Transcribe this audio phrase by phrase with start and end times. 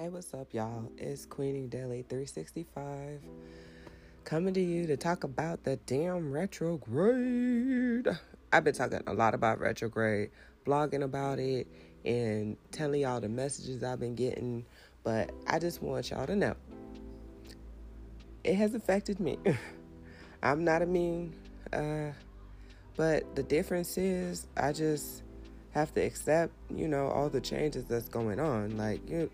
[0.00, 0.92] Hey, what's up, y'all?
[0.96, 3.20] It's Queening Daily 365
[4.22, 8.06] coming to you to talk about the damn retrograde.
[8.52, 10.30] I've been talking a lot about retrograde,
[10.64, 11.66] blogging about it,
[12.04, 14.64] and telling y'all the messages I've been getting,
[15.02, 16.54] but I just want y'all to know
[18.44, 19.36] it has affected me.
[20.44, 21.34] I'm not immune,
[21.72, 22.12] uh,
[22.94, 25.24] but the difference is I just
[25.72, 28.76] have to accept, you know, all the changes that's going on.
[28.76, 29.28] Like, you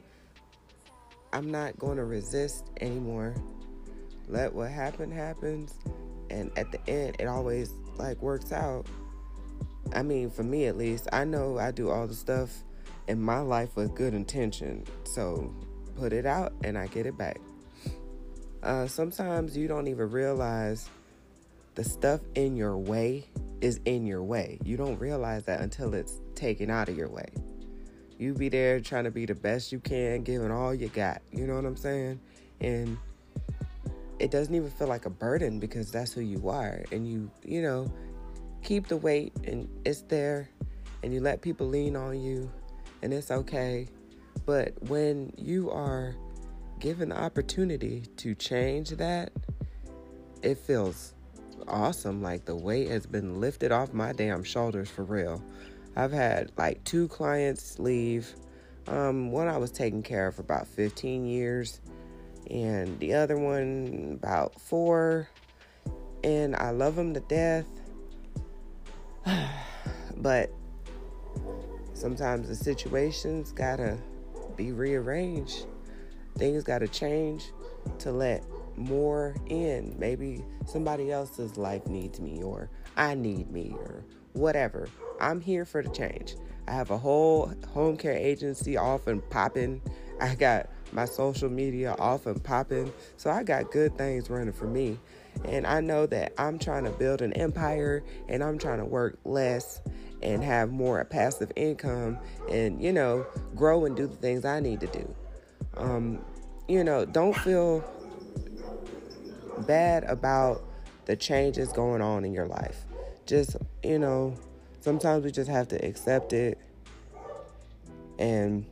[1.34, 3.34] I'm not going to resist anymore.
[4.28, 5.74] Let what happen happens,
[6.30, 8.86] and at the end, it always like works out.
[9.92, 12.62] I mean, for me at least, I know I do all the stuff
[13.08, 14.84] in my life with good intention.
[15.02, 15.52] So
[15.96, 17.40] put it out, and I get it back.
[18.62, 20.88] Uh, sometimes you don't even realize
[21.74, 23.26] the stuff in your way
[23.60, 24.58] is in your way.
[24.64, 27.26] You don't realize that until it's taken out of your way.
[28.18, 31.22] You be there trying to be the best you can, giving all you got.
[31.32, 32.20] You know what I'm saying?
[32.60, 32.96] And
[34.18, 36.84] it doesn't even feel like a burden because that's who you are.
[36.92, 37.92] And you, you know,
[38.62, 40.48] keep the weight and it's there
[41.02, 42.50] and you let people lean on you
[43.02, 43.88] and it's okay.
[44.46, 46.14] But when you are
[46.78, 49.32] given the opportunity to change that,
[50.42, 51.14] it feels
[51.66, 52.22] awesome.
[52.22, 55.42] Like the weight has been lifted off my damn shoulders for real.
[55.96, 58.34] I've had like two clients leave.
[58.86, 61.80] Um, one I was taking care of for about 15 years,
[62.50, 65.28] and the other one about four.
[66.22, 67.66] And I love them to death.
[70.16, 70.50] but
[71.94, 73.98] sometimes the situations gotta
[74.56, 75.66] be rearranged.
[76.36, 77.52] Things gotta change
[78.00, 78.44] to let
[78.76, 79.94] more in.
[79.98, 84.88] Maybe somebody else's life needs me, or I need me, or whatever.
[85.20, 86.36] I'm here for the change.
[86.68, 89.82] I have a whole home care agency off and popping.
[90.20, 92.92] I got my social media off and popping.
[93.16, 94.98] So I got good things running for me.
[95.44, 99.18] And I know that I'm trying to build an empire and I'm trying to work
[99.24, 99.80] less
[100.22, 102.18] and have more passive income
[102.50, 105.14] and, you know, grow and do the things I need to do.
[105.76, 106.24] Um,
[106.68, 107.84] you know, don't feel
[109.66, 110.64] bad about
[111.06, 112.84] the changes going on in your life.
[113.26, 114.34] Just, you know,
[114.80, 116.58] sometimes we just have to accept it
[118.18, 118.64] and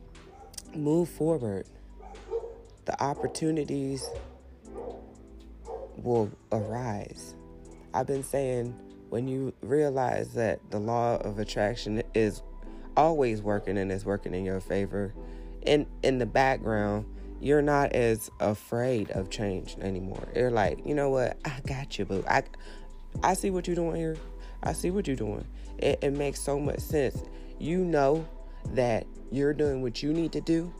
[0.75, 1.65] move forward.
[2.85, 4.09] The opportunities
[5.97, 7.35] will arise.
[7.93, 8.75] I've been saying
[9.09, 12.41] when you realize that the law of attraction is
[12.97, 15.13] always working and is working in your favor,
[15.61, 17.05] in in the background,
[17.39, 20.27] you're not as afraid of change anymore.
[20.35, 21.37] You're like, you know what?
[21.45, 22.23] I got you, boo.
[22.27, 22.43] I
[23.21, 24.17] I see what you're doing here.
[24.63, 25.45] I see what you're doing.
[25.77, 27.23] It, it makes so much sense.
[27.59, 28.25] You know
[28.73, 30.73] that you're doing what you need to do.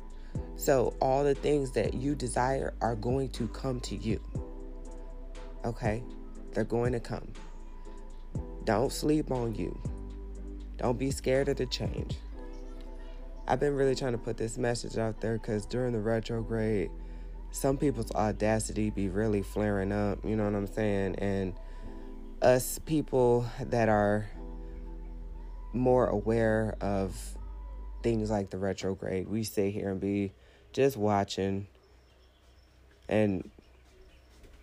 [0.55, 4.21] So all the things that you desire are going to come to you.
[5.65, 6.03] Okay?
[6.53, 7.27] They're going to come.
[8.63, 9.77] Don't sleep on you.
[10.77, 12.15] Don't be scared of the change.
[13.47, 16.89] I've been really trying to put this message out there because during the retrograde,
[17.51, 21.15] some people's audacity be really flaring up, you know what I'm saying?
[21.17, 21.53] And
[22.43, 24.29] us people that are
[25.71, 27.15] more aware of
[28.03, 30.31] things like the retrograde, we sit here and be
[30.73, 31.67] just watching
[33.07, 33.49] and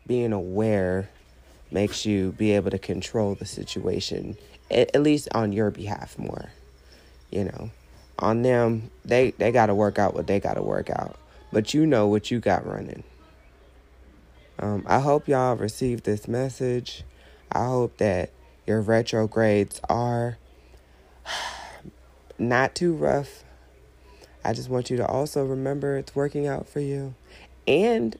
[0.06, 1.08] being aware
[1.70, 4.36] makes you be able to control the situation
[4.70, 6.50] at, least on your behalf more
[7.30, 7.70] you know.
[8.18, 11.16] On them they they got to work out what they got to work out
[11.52, 13.04] but you know what you got running.
[14.58, 17.04] Um, i hope y'all received this message
[17.52, 18.30] I hope that
[18.66, 20.38] your retrogrades are
[22.38, 23.44] not too rough.
[24.44, 27.14] I just want you to also remember it's working out for you.
[27.66, 28.16] And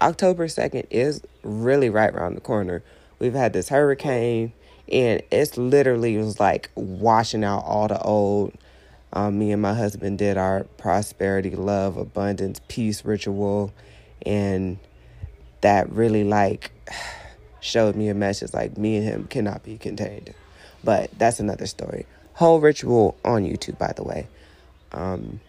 [0.00, 2.82] October 2nd is really right around the corner.
[3.18, 4.52] We've had this hurricane,
[4.90, 8.52] and it's literally was like washing out all the old.
[9.12, 13.72] Um, me and my husband did our prosperity, love, abundance, peace ritual,
[14.24, 14.78] and
[15.60, 16.72] that really like
[17.62, 20.34] showed me a message like me and him cannot be contained.
[20.84, 22.06] But that's another story.
[22.34, 24.26] Whole ritual on YouTube, by the way.
[24.90, 25.40] Um,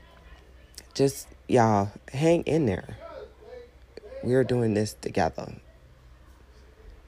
[0.94, 2.98] just y'all hang in there.
[4.22, 5.54] We're doing this together.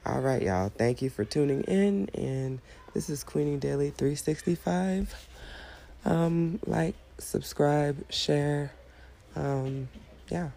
[0.04, 0.70] All right, y'all.
[0.76, 2.10] Thank you for tuning in.
[2.14, 2.60] And
[2.92, 5.28] this is Queening Daily 365.
[6.04, 8.72] Um, like, subscribe, share.
[9.36, 9.88] Um,
[10.28, 10.50] yeah.